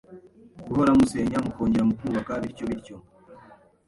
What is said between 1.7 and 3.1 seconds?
mukubaka bityo bityo.